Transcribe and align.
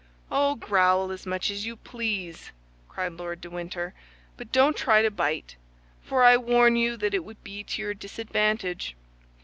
"Oh, 0.31 0.55
growl 0.55 1.11
as 1.11 1.27
much 1.27 1.51
as 1.51 1.67
you 1.67 1.75
please," 1.75 2.51
cried 2.89 3.13
Lord 3.13 3.39
de 3.39 3.51
Winter, 3.51 3.93
"but 4.35 4.51
don't 4.51 4.75
try 4.75 5.03
to 5.03 5.11
bite, 5.11 5.57
for 6.01 6.23
I 6.23 6.37
warn 6.37 6.75
you 6.75 6.97
that 6.97 7.13
it 7.13 7.23
would 7.23 7.43
be 7.43 7.63
to 7.63 7.81
your 7.83 7.93
disadvantage. 7.93 8.95